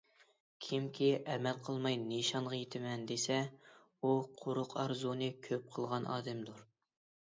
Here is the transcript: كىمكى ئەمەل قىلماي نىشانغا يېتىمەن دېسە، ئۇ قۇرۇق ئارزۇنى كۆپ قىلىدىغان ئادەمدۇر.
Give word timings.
كىمكى 0.67 1.09
ئەمەل 1.33 1.59
قىلماي 1.67 1.99
نىشانغا 2.07 2.55
يېتىمەن 2.61 3.05
دېسە، 3.13 3.39
ئۇ 4.01 4.19
قۇرۇق 4.43 4.77
ئارزۇنى 4.83 5.33
كۆپ 5.49 5.73
قىلىدىغان 5.75 6.15
ئادەمدۇر. 6.15 6.71